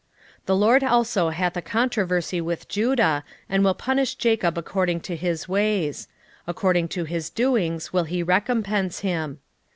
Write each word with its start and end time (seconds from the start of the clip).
12:2 0.39 0.45
The 0.47 0.55
LORD 0.55 0.81
hath 0.81 0.91
also 0.91 1.27
a 1.29 1.61
controversy 1.61 2.41
with 2.41 2.67
Judah, 2.67 3.23
and 3.47 3.63
will 3.63 3.75
punish 3.75 4.15
Jacob 4.15 4.57
according 4.57 4.99
to 5.01 5.15
his 5.15 5.47
ways; 5.47 6.07
according 6.47 6.87
to 6.87 7.03
his 7.03 7.29
doings 7.29 7.93
will 7.93 8.05
he 8.05 8.23
recompense 8.23 9.01
him. 9.01 9.37